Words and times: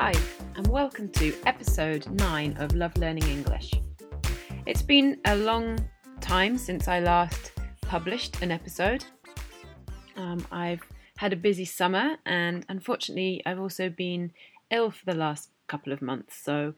Hi, 0.00 0.14
and 0.54 0.64
welcome 0.68 1.08
to 1.14 1.34
episode 1.44 2.06
9 2.08 2.58
of 2.58 2.76
Love 2.76 2.96
Learning 2.98 3.26
English. 3.26 3.72
It's 4.64 4.80
been 4.80 5.18
a 5.24 5.34
long 5.34 5.76
time 6.20 6.56
since 6.56 6.86
I 6.86 7.00
last 7.00 7.50
published 7.80 8.40
an 8.40 8.52
episode. 8.52 9.04
Um, 10.14 10.46
I've 10.52 10.82
had 11.16 11.32
a 11.32 11.36
busy 11.36 11.64
summer, 11.64 12.16
and 12.24 12.64
unfortunately, 12.68 13.42
I've 13.44 13.58
also 13.58 13.90
been 13.90 14.30
ill 14.70 14.92
for 14.92 15.04
the 15.04 15.16
last 15.16 15.50
couple 15.66 15.92
of 15.92 16.00
months, 16.00 16.36
so 16.40 16.74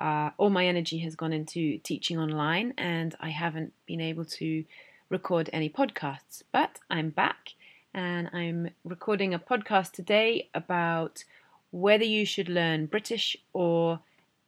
uh, 0.00 0.30
all 0.38 0.50
my 0.50 0.64
energy 0.64 0.98
has 0.98 1.16
gone 1.16 1.32
into 1.32 1.78
teaching 1.78 2.20
online, 2.20 2.72
and 2.78 3.16
I 3.18 3.30
haven't 3.30 3.72
been 3.84 4.00
able 4.00 4.26
to 4.26 4.64
record 5.08 5.50
any 5.52 5.68
podcasts. 5.68 6.44
But 6.52 6.78
I'm 6.88 7.10
back, 7.10 7.54
and 7.92 8.30
I'm 8.32 8.70
recording 8.84 9.34
a 9.34 9.40
podcast 9.40 9.90
today 9.90 10.50
about 10.54 11.24
whether 11.70 12.04
you 12.04 12.24
should 12.24 12.48
learn 12.48 12.86
British 12.86 13.36
or 13.52 14.00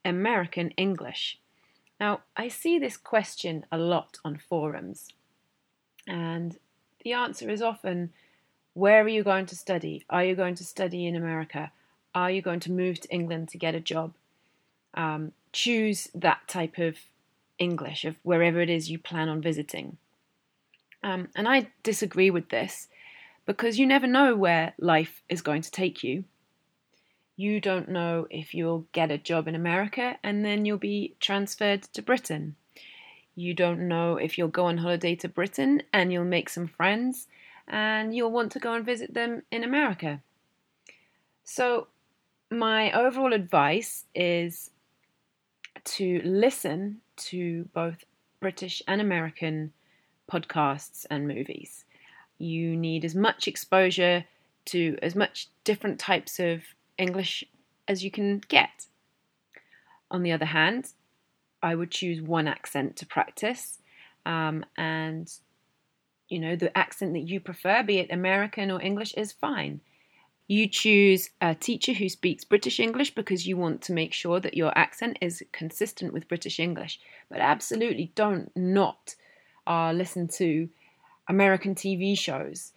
American 0.05 0.71
English. 0.71 1.39
Now, 2.01 2.21
I 2.37 2.49
see 2.49 2.79
this 2.79 2.97
question 2.97 3.65
a 3.71 3.79
lot 3.79 4.19
on 4.25 4.37
forums, 4.37 5.09
and 6.07 6.59
the 7.05 7.13
answer 7.13 7.49
is 7.49 7.63
often 7.63 8.13
where 8.75 9.05
are 9.05 9.09
you 9.09 9.23
going 9.23 9.47
to 9.47 9.57
study? 9.57 10.05
Are 10.09 10.25
you 10.25 10.35
going 10.35 10.55
to 10.57 10.65
study 10.65 11.07
in 11.07 11.15
America? 11.15 11.71
Are 12.15 12.31
you 12.31 12.43
going 12.43 12.61
to 12.61 12.73
move 12.73 13.01
to 13.01 13.09
England 13.13 13.49
to 13.51 13.59
get 13.59 13.75
a 13.75 13.81
job? 13.81 14.15
Um, 14.95 15.33
choose 15.53 16.09
that 16.15 16.49
type 16.49 16.79
of 16.79 16.97
English 17.59 18.05
of 18.05 18.17
wherever 18.23 18.61
it 18.61 18.71
is 18.71 18.91
you 18.91 18.99
plan 18.99 19.29
on 19.29 19.41
visiting. 19.41 19.99
Um, 21.03 21.29
and 21.35 21.49
I 21.49 21.69
disagree 21.83 22.31
with 22.31 22.49
this 22.49 22.89
because 23.45 23.79
you 23.79 23.87
never 23.87 24.07
know 24.07 24.35
where 24.35 24.75
life 24.79 25.23
is 25.29 25.43
going 25.43 25.63
to 25.63 25.71
take 25.71 26.03
you 26.03 26.25
you 27.37 27.61
don't 27.61 27.89
know 27.89 28.27
if 28.31 28.55
you'll 28.55 28.87
get 28.93 29.11
a 29.11 29.19
job 29.19 29.49
in 29.49 29.55
America 29.55 30.17
and 30.23 30.45
then 30.45 30.65
you'll 30.65 30.79
be 30.79 31.15
transferred 31.21 31.83
to 31.83 32.03
Britain. 32.03 32.57
You 33.35 33.55
don't 33.55 33.89
know 33.89 34.17
if 34.17 34.37
you'll 34.37 34.49
go 34.49 34.67
on 34.67 34.79
holiday 34.79 35.15
to 35.17 35.29
Britain 35.29 35.83
and 35.93 36.13
you'll 36.13 36.25
make 36.25 36.49
some 36.49 36.67
friends 36.67 37.29
and 37.67 38.15
you'll 38.15 38.31
want 38.31 38.53
to 38.53 38.59
go 38.59 38.75
and 38.75 38.85
visit 38.85 39.15
them 39.15 39.43
in 39.51 39.65
America. 39.65 40.21
So, 41.45 41.89
my 42.51 42.93
overall 42.93 43.33
advice 43.33 44.05
is 44.15 44.71
to 45.85 46.21
listen 46.23 47.01
to 47.17 47.69
both 47.73 48.05
British 48.41 48.83
and 48.87 49.01
American 49.01 49.73
podcasts 50.31 51.07
and 51.11 51.27
movies. 51.27 51.85
You 52.39 52.77
need 52.77 53.05
as 53.05 53.15
much 53.15 53.49
exposure 53.49 54.25
to 54.67 54.99
as 55.03 55.17
much 55.17 55.49
different 55.65 55.99
types 55.99 56.39
of 56.39 56.63
English 56.99 57.45
as 57.89 58.05
you 58.05 58.11
can 58.11 58.39
get. 58.49 58.87
On 60.11 60.23
the 60.23 60.33
other 60.33 60.47
hand, 60.47 60.93
I 61.63 61.75
would 61.75 61.91
choose 61.91 62.21
one 62.21 62.49
accent 62.49 62.97
to 62.97 63.07
practice, 63.07 63.79
um, 64.27 64.65
and 64.77 65.33
you 66.29 66.39
know 66.39 66.57
the 66.57 66.77
accent 66.77 67.13
that 67.15 67.29
you 67.29 67.41
prefer, 67.41 67.83
be 67.83 67.99
it 67.99 68.11
American 68.11 68.71
or 68.71 68.83
English, 68.83 69.15
is 69.15 69.33
fine. 69.33 69.81
You 70.49 70.69
choose 70.69 71.31
a 71.41 71.55
teacher 71.55 71.93
who 71.93 72.09
speaks 72.09 72.45
British 72.45 72.79
English 72.81 73.15
because 73.15 73.47
you 73.47 73.57
want 73.57 73.81
to 73.83 73.93
make 73.93 74.13
sure 74.13 74.41
that 74.41 74.57
your 74.57 74.77
accent 74.77 75.19
is 75.21 75.43
consistent 75.53 76.13
with 76.13 76.29
British 76.29 76.59
English. 76.59 77.01
But 77.31 77.41
absolutely 77.41 78.13
don't 78.15 78.51
not 78.55 79.15
uh, 79.67 79.93
listen 79.93 80.29
to 80.29 80.69
American 81.29 81.75
TV 81.75 82.19
shows 82.19 82.73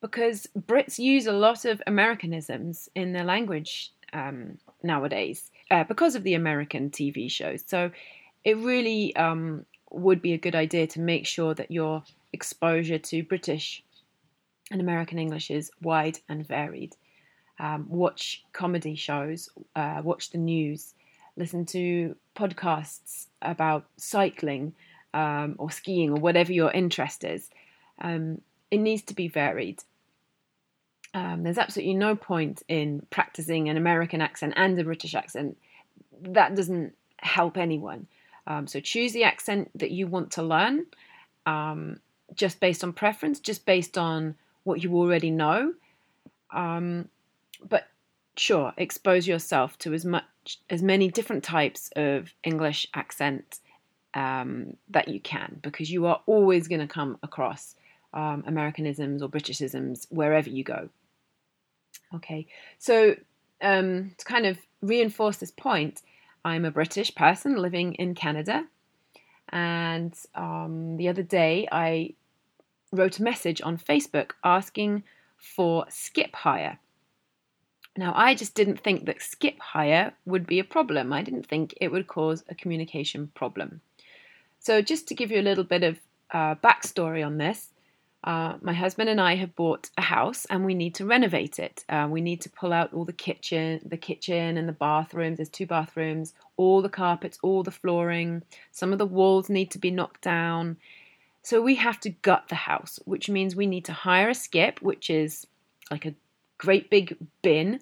because 0.00 0.48
Brits 0.58 0.98
use 0.98 1.26
a 1.26 1.32
lot 1.32 1.64
of 1.64 1.82
Americanisms 1.86 2.88
in 2.94 3.12
their 3.12 3.24
language 3.24 3.92
um, 4.12 4.58
nowadays 4.82 5.50
uh, 5.70 5.84
because 5.84 6.14
of 6.14 6.22
the 6.22 6.34
American 6.34 6.90
TV 6.90 7.30
shows. 7.30 7.62
So 7.66 7.90
it 8.44 8.56
really 8.56 9.14
um, 9.16 9.66
would 9.90 10.22
be 10.22 10.32
a 10.32 10.38
good 10.38 10.54
idea 10.54 10.86
to 10.88 11.00
make 11.00 11.26
sure 11.26 11.54
that 11.54 11.70
your 11.70 12.02
exposure 12.32 12.98
to 12.98 13.22
British 13.22 13.82
and 14.70 14.80
American 14.80 15.18
English 15.18 15.50
is 15.50 15.70
wide 15.82 16.18
and 16.28 16.46
varied. 16.46 16.96
Um, 17.58 17.86
watch 17.88 18.42
comedy 18.52 18.94
shows, 18.94 19.50
uh, 19.76 20.00
watch 20.02 20.30
the 20.30 20.38
news, 20.38 20.94
listen 21.36 21.66
to 21.66 22.16
podcasts 22.34 23.26
about 23.42 23.84
cycling 23.96 24.74
um, 25.12 25.56
or 25.58 25.70
skiing 25.70 26.10
or 26.10 26.20
whatever 26.20 26.52
your 26.52 26.70
interest 26.70 27.24
is. 27.24 27.50
Um, 28.00 28.40
it 28.70 28.78
needs 28.78 29.02
to 29.02 29.14
be 29.14 29.28
varied. 29.28 29.82
Um, 31.12 31.42
there's 31.42 31.58
absolutely 31.58 31.94
no 31.94 32.14
point 32.14 32.62
in 32.68 33.04
practicing 33.10 33.68
an 33.68 33.76
American 33.76 34.20
accent 34.20 34.54
and 34.56 34.78
a 34.78 34.84
British 34.84 35.14
accent. 35.14 35.56
That 36.22 36.54
doesn't 36.54 36.94
help 37.18 37.56
anyone. 37.56 38.06
Um, 38.46 38.66
so 38.66 38.80
choose 38.80 39.12
the 39.12 39.24
accent 39.24 39.70
that 39.74 39.90
you 39.90 40.06
want 40.06 40.32
to 40.32 40.42
learn, 40.42 40.86
um, 41.46 42.00
just 42.34 42.60
based 42.60 42.84
on 42.84 42.92
preference, 42.92 43.40
just 43.40 43.66
based 43.66 43.98
on 43.98 44.36
what 44.64 44.82
you 44.82 44.94
already 44.94 45.30
know. 45.30 45.74
Um, 46.52 47.08
but 47.68 47.88
sure, 48.36 48.72
expose 48.76 49.26
yourself 49.26 49.78
to 49.78 49.92
as 49.92 50.04
much 50.04 50.24
as 50.68 50.82
many 50.82 51.10
different 51.10 51.44
types 51.44 51.90
of 51.96 52.32
English 52.42 52.86
accent 52.94 53.58
um, 54.14 54.76
that 54.88 55.08
you 55.08 55.20
can, 55.20 55.58
because 55.62 55.90
you 55.90 56.06
are 56.06 56.20
always 56.26 56.66
going 56.66 56.80
to 56.80 56.86
come 56.86 57.18
across 57.22 57.74
um, 58.14 58.42
Americanisms 58.46 59.22
or 59.22 59.28
Britishisms 59.28 60.06
wherever 60.10 60.48
you 60.48 60.64
go. 60.64 60.88
Okay, 62.14 62.46
so 62.78 63.14
um, 63.62 64.12
to 64.18 64.24
kind 64.24 64.46
of 64.46 64.58
reinforce 64.82 65.36
this 65.36 65.52
point, 65.52 66.02
I'm 66.44 66.64
a 66.64 66.70
British 66.70 67.14
person 67.14 67.56
living 67.56 67.94
in 67.94 68.14
Canada, 68.14 68.66
and 69.50 70.14
um, 70.34 70.96
the 70.96 71.08
other 71.08 71.22
day 71.22 71.68
I 71.70 72.14
wrote 72.92 73.18
a 73.18 73.22
message 73.22 73.60
on 73.62 73.78
Facebook 73.78 74.32
asking 74.42 75.04
for 75.36 75.86
skip 75.88 76.34
hire. 76.34 76.78
Now, 77.96 78.12
I 78.14 78.34
just 78.34 78.54
didn't 78.54 78.80
think 78.80 79.06
that 79.06 79.22
skip 79.22 79.58
hire 79.58 80.12
would 80.24 80.46
be 80.46 80.58
a 80.58 80.64
problem. 80.64 81.12
I 81.12 81.22
didn't 81.22 81.46
think 81.46 81.74
it 81.80 81.90
would 81.90 82.06
cause 82.06 82.44
a 82.48 82.54
communication 82.54 83.30
problem. 83.34 83.80
So, 84.60 84.80
just 84.80 85.08
to 85.08 85.14
give 85.14 85.30
you 85.30 85.40
a 85.40 85.42
little 85.42 85.64
bit 85.64 85.82
of 85.82 85.98
uh, 86.30 86.54
backstory 86.56 87.24
on 87.24 87.38
this, 87.38 87.70
uh, 88.22 88.54
my 88.60 88.74
husband 88.74 89.08
and 89.08 89.20
I 89.20 89.34
have 89.36 89.56
bought 89.56 89.88
a 89.96 90.02
house 90.02 90.44
and 90.50 90.64
we 90.64 90.74
need 90.74 90.94
to 90.96 91.06
renovate 91.06 91.58
it. 91.58 91.84
Uh, 91.88 92.06
we 92.10 92.20
need 92.20 92.42
to 92.42 92.50
pull 92.50 92.72
out 92.72 92.92
all 92.92 93.06
the 93.06 93.12
kitchen, 93.14 93.80
the 93.84 93.96
kitchen 93.96 94.58
and 94.58 94.68
the 94.68 94.74
bathrooms. 94.74 95.38
There's 95.38 95.48
two 95.48 95.66
bathrooms, 95.66 96.34
all 96.58 96.82
the 96.82 96.90
carpets, 96.90 97.38
all 97.42 97.62
the 97.62 97.70
flooring. 97.70 98.42
Some 98.72 98.92
of 98.92 98.98
the 98.98 99.06
walls 99.06 99.48
need 99.48 99.70
to 99.70 99.78
be 99.78 99.90
knocked 99.90 100.20
down. 100.20 100.76
So 101.42 101.62
we 101.62 101.76
have 101.76 101.98
to 102.00 102.10
gut 102.10 102.48
the 102.48 102.56
house, 102.56 102.98
which 103.06 103.30
means 103.30 103.56
we 103.56 103.66
need 103.66 103.86
to 103.86 103.94
hire 103.94 104.28
a 104.28 104.34
skip, 104.34 104.82
which 104.82 105.08
is 105.08 105.46
like 105.90 106.04
a 106.04 106.14
great 106.58 106.90
big 106.90 107.16
bin. 107.40 107.80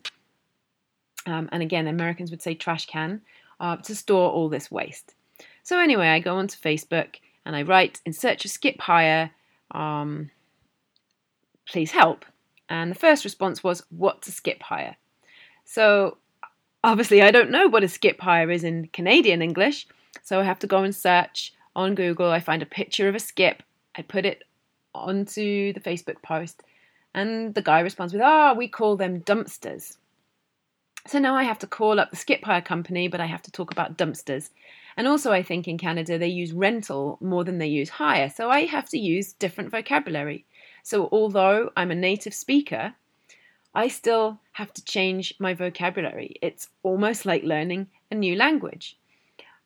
Um, 1.27 1.49
and 1.51 1.65
again, 1.65 1.89
Americans 1.89 2.31
would 2.31 2.43
say 2.43 2.55
trash 2.55 2.87
can 2.87 3.23
uh, 3.59 3.77
to 3.79 3.97
store 3.97 4.31
all 4.31 4.49
this 4.49 4.71
waste. 4.71 5.17
So 5.65 5.81
anyway, 5.81 6.09
I 6.09 6.21
go 6.21 6.37
onto 6.37 6.57
Facebook 6.57 7.17
and 7.45 7.57
I 7.57 7.63
write 7.63 8.01
in 8.07 8.13
search 8.13 8.45
of 8.45 8.53
skip 8.53 8.81
hire 8.81 9.33
um, 9.71 10.31
please 11.69 11.91
help. 11.91 12.25
And 12.69 12.91
the 12.91 12.99
first 12.99 13.25
response 13.25 13.63
was, 13.63 13.83
what's 13.91 14.29
a 14.29 14.33
skip 14.33 14.63
hire? 14.63 14.97
So 15.65 16.19
obviously, 16.85 17.23
I 17.23 17.31
don't 17.31 17.51
know 17.51 17.69
what 17.69 17.85
a 17.85 17.89
skip 17.89 18.21
hire 18.21 18.51
is 18.51 18.65
in 18.65 18.89
Canadian 18.93 19.43
English. 19.43 19.87
So 20.23 20.41
I 20.41 20.45
have 20.45 20.59
to 20.61 20.67
go 20.67 20.83
and 20.83 20.95
search 20.95 21.55
on 21.75 21.95
Google. 21.95 22.31
I 22.31 22.41
find 22.41 22.63
a 22.63 22.67
picture 22.67 23.09
of 23.09 23.15
a 23.15 23.21
skip. 23.21 23.63
I 23.97 24.03
put 24.03 24.25
it 24.25 24.45
onto 24.95 25.73
the 25.73 25.81
Facebook 25.81 26.23
post. 26.23 26.63
And 27.15 27.55
the 27.55 27.63
guy 27.63 27.81
responds 27.81 28.13
with, 28.13 28.23
ah, 28.23 28.53
oh, 28.53 28.55
we 28.55 28.69
call 28.69 28.97
them 28.97 29.23
dumpsters. 29.23 29.97
So 31.07 31.19
now 31.19 31.35
I 31.35 31.45
have 31.45 31.59
to 31.61 31.67
call 31.67 31.99
up 31.99 32.11
the 32.11 32.17
skip 32.17 32.45
hire 32.45 32.61
company, 32.61 33.09
but 33.09 33.21
I 33.21 33.27
have 33.27 33.43
to 33.43 33.51
talk 33.51 33.71
about 33.71 33.97
dumpsters. 33.97 34.51
And 34.99 35.07
also, 35.07 35.31
I 35.31 35.45
think 35.45 35.69
in 35.69 35.79
Canada 35.79 36.19
they 36.19 36.27
use 36.27 36.53
rental 36.53 37.19
more 37.21 37.45
than 37.45 37.59
they 37.59 37.69
use 37.69 37.89
hire. 37.89 38.29
So 38.29 38.51
I 38.51 38.67
have 38.67 38.89
to 38.89 38.99
use 38.99 39.33
different 39.33 39.71
vocabulary. 39.71 40.45
So 40.83 41.09
although 41.13 41.71
I'm 41.77 41.93
a 41.93 41.95
native 41.95 42.35
speaker, 42.35 42.95
I 43.73 43.87
still 43.87 44.41
have 44.55 44.73
to 44.73 44.85
change 44.85 45.35
my 45.39 45.55
vocabulary. 45.55 46.35
It's 46.43 46.71
almost 46.83 47.25
like 47.25 47.45
learning 47.45 47.87
a 48.11 48.17
new 48.17 48.35
language. 48.35 48.99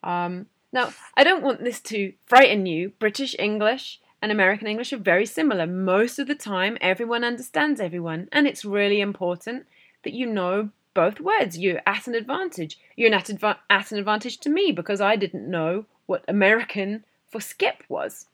Um, 0.05 0.49
now, 0.70 0.93
I 1.17 1.25
don't 1.25 1.43
want 1.43 1.64
this 1.64 1.81
to 1.81 2.12
frighten 2.26 2.67
you. 2.67 2.90
British 2.99 3.34
English 3.38 4.00
and 4.20 4.31
American 4.31 4.67
English 4.67 4.93
are 4.93 4.99
very 4.99 5.25
similar. 5.25 5.67
Most 5.67 6.19
of 6.19 6.26
the 6.26 6.34
time, 6.34 6.76
everyone 6.82 7.25
understands 7.25 7.81
everyone, 7.81 8.29
and 8.32 8.46
it's 8.46 8.67
really 8.67 9.00
important 9.00 9.64
that 10.05 10.12
you 10.12 10.26
know 10.26 10.69
both 10.94 11.21
words. 11.21 11.59
You're 11.59 11.81
at 11.87 12.06
an 12.06 12.15
advantage. 12.15 12.79
You're 12.97 13.15
at, 13.15 13.27
adva- 13.27 13.59
at 13.71 13.93
an 13.93 13.99
advantage 13.99 14.39
to 14.39 14.50
me 14.50 14.73
because 14.73 15.00
I 15.00 15.17
didn't 15.17 15.50
know 15.50 15.87
what 16.06 16.25
American 16.29 17.05
for 17.29 17.41
skip 17.41 17.83
was. 17.89 18.27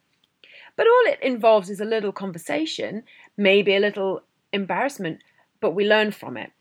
But 0.76 0.86
all 0.86 1.12
it 1.12 1.22
involves 1.22 1.70
is 1.70 1.80
a 1.80 1.84
little 1.84 2.12
conversation, 2.12 3.04
maybe 3.36 3.74
a 3.74 3.80
little 3.80 4.22
embarrassment, 4.52 5.20
but 5.60 5.72
we 5.72 5.84
learn 5.84 6.12
from 6.12 6.36
it. 6.36 6.52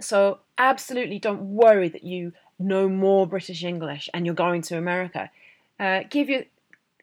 So 0.00 0.40
absolutely 0.56 1.18
don't 1.18 1.54
worry 1.54 1.88
that 1.88 2.04
you 2.04 2.32
know 2.58 2.88
more 2.88 3.26
British 3.26 3.62
English 3.64 4.08
and 4.12 4.26
you're 4.26 4.34
going 4.34 4.62
to 4.62 4.76
America. 4.76 5.30
Uh, 5.78 6.00
give 6.08 6.28
your 6.28 6.42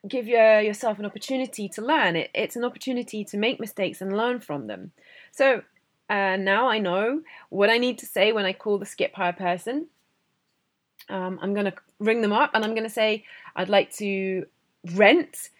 give 0.06 0.28
your, 0.28 0.60
yourself 0.60 0.98
an 0.98 1.06
opportunity 1.06 1.68
to 1.68 1.82
learn. 1.82 2.16
It, 2.16 2.30
it's 2.34 2.56
an 2.56 2.64
opportunity 2.64 3.24
to 3.24 3.36
make 3.36 3.58
mistakes 3.58 4.00
and 4.00 4.16
learn 4.16 4.40
from 4.40 4.66
them. 4.66 4.92
So 5.32 5.62
uh, 6.08 6.36
now 6.36 6.68
I 6.68 6.78
know 6.78 7.22
what 7.48 7.70
I 7.70 7.78
need 7.78 7.98
to 7.98 8.06
say 8.06 8.32
when 8.32 8.44
I 8.44 8.52
call 8.52 8.78
the 8.78 8.86
skip 8.86 9.14
hire 9.14 9.32
person. 9.32 9.86
Um, 11.08 11.38
I'm 11.42 11.54
going 11.54 11.66
to 11.66 11.74
ring 11.98 12.22
them 12.22 12.32
up 12.32 12.50
and 12.54 12.64
I'm 12.64 12.72
going 12.72 12.84
to 12.84 12.90
say, 12.90 13.24
I'd 13.54 13.68
like 13.68 13.92
to 13.96 14.46
rent 14.94 15.50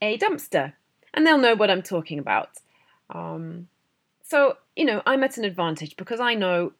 a 0.00 0.18
dumpster. 0.18 0.72
And 1.14 1.26
they'll 1.26 1.38
know 1.38 1.54
what 1.54 1.70
I'm 1.70 1.82
talking 1.82 2.18
about. 2.18 2.50
Um, 3.10 3.68
so, 4.22 4.56
you 4.74 4.84
know, 4.84 5.02
I'm 5.04 5.22
at 5.22 5.36
an 5.36 5.44
advantage 5.44 5.96
because 5.96 6.20
I 6.20 6.34
know 6.34 6.72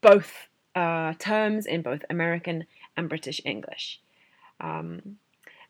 both 0.00 0.48
uh, 0.74 1.14
terms 1.18 1.66
in 1.66 1.82
both 1.82 2.04
American 2.10 2.66
and 2.96 3.08
British 3.08 3.40
English. 3.44 4.00
Um, 4.60 5.18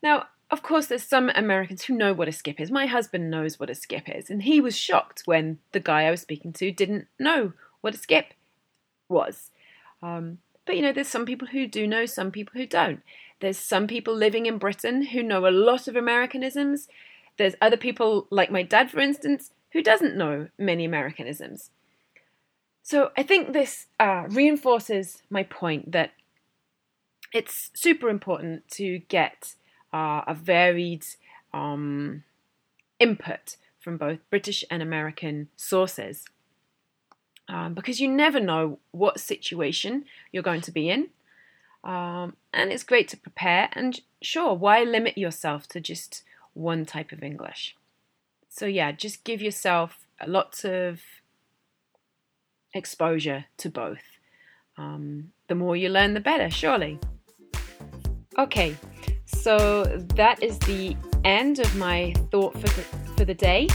now, 0.01 0.25
of 0.51 0.61
course, 0.61 0.87
there's 0.87 1.03
some 1.03 1.31
Americans 1.33 1.83
who 1.83 1.95
know 1.95 2.13
what 2.13 2.27
a 2.27 2.33
skip 2.33 2.59
is. 2.59 2.69
My 2.69 2.85
husband 2.85 3.31
knows 3.31 3.57
what 3.57 3.69
a 3.69 3.75
skip 3.75 4.09
is, 4.09 4.29
and 4.29 4.43
he 4.43 4.59
was 4.59 4.77
shocked 4.77 5.23
when 5.25 5.59
the 5.71 5.79
guy 5.79 6.03
I 6.03 6.11
was 6.11 6.21
speaking 6.21 6.51
to 6.53 6.71
didn't 6.71 7.07
know 7.17 7.53
what 7.79 7.95
a 7.95 7.97
skip 7.97 8.33
was. 9.07 9.51
Um, 10.03 10.39
but 10.65 10.75
you 10.75 10.81
know, 10.81 10.91
there's 10.91 11.07
some 11.07 11.25
people 11.25 11.47
who 11.47 11.67
do 11.67 11.87
know, 11.87 12.05
some 12.05 12.31
people 12.31 12.53
who 12.59 12.67
don't. 12.67 13.01
There's 13.39 13.57
some 13.57 13.87
people 13.87 14.13
living 14.13 14.45
in 14.45 14.57
Britain 14.57 15.05
who 15.05 15.23
know 15.23 15.47
a 15.47 15.49
lot 15.49 15.87
of 15.87 15.95
Americanisms. 15.95 16.89
There's 17.37 17.55
other 17.61 17.77
people, 17.77 18.27
like 18.29 18.51
my 18.51 18.61
dad, 18.61 18.91
for 18.91 18.99
instance, 18.99 19.51
who 19.71 19.81
doesn't 19.81 20.17
know 20.17 20.49
many 20.57 20.83
Americanisms. 20.83 21.71
So 22.83 23.11
I 23.15 23.23
think 23.23 23.53
this 23.53 23.87
uh, 23.99 24.25
reinforces 24.27 25.23
my 25.29 25.43
point 25.43 25.93
that 25.93 26.11
it's 27.33 27.71
super 27.73 28.09
important 28.09 28.67
to 28.71 28.99
get 29.07 29.55
uh, 29.93 30.21
a 30.27 30.33
varied 30.33 31.05
um, 31.53 32.23
input 32.99 33.57
from 33.79 33.97
both 33.97 34.19
British 34.29 34.63
and 34.69 34.81
American 34.81 35.49
sources 35.55 36.25
um, 37.51 37.73
because 37.73 37.99
you 37.99 38.07
never 38.07 38.39
know 38.39 38.79
what 38.91 39.19
situation 39.19 40.05
you're 40.31 40.43
going 40.43 40.61
to 40.61 40.71
be 40.71 40.89
in. 40.89 41.09
Um, 41.83 42.35
and 42.53 42.71
it's 42.71 42.83
great 42.83 43.07
to 43.09 43.17
prepare. 43.17 43.69
And 43.73 43.99
sure, 44.21 44.53
why 44.53 44.83
limit 44.83 45.17
yourself 45.17 45.67
to 45.69 45.81
just 45.81 46.23
one 46.53 46.85
type 46.85 47.11
of 47.11 47.23
English? 47.23 47.75
So, 48.49 48.65
yeah, 48.65 48.91
just 48.91 49.23
give 49.23 49.41
yourself 49.41 50.05
lots 50.25 50.63
of 50.63 51.01
exposure 52.73 53.45
to 53.57 53.69
both. 53.69 54.19
Um, 54.77 55.31
the 55.47 55.55
more 55.55 55.75
you 55.75 55.89
learn, 55.89 56.13
the 56.13 56.19
better, 56.19 56.49
surely. 56.49 56.99
Okay, 58.37 58.77
so 59.41 59.83
that 60.15 60.43
is 60.43 60.57
the 60.59 60.95
end 61.23 61.59
of 61.59 61.75
my 61.75 62.13
thought 62.31 62.53
for 62.53 62.67
the, 62.67 62.83
for 63.17 63.25
the 63.25 63.33
day. 63.33 63.67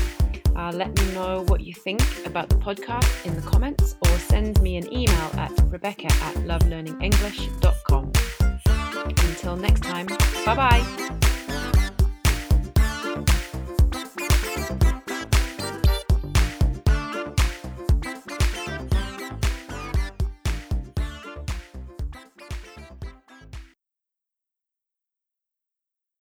Uh, 0.54 0.72
let 0.72 0.88
me 0.98 1.12
know 1.12 1.44
what 1.48 1.60
you 1.60 1.74
think 1.74 2.00
about 2.24 2.48
the 2.48 2.54
podcast 2.54 3.26
in 3.26 3.34
the 3.34 3.42
comments 3.42 3.96
or 4.02 4.18
send 4.18 4.60
me 4.62 4.76
an 4.76 4.90
email 4.92 5.30
at 5.34 5.52
rebecca 5.66 6.06
at 6.06 6.34
lovelearningenglish.com. 6.46 8.12
Until 9.28 9.56
next 9.56 9.82
time, 9.82 10.06
bye 10.46 10.54
bye. 10.54 11.32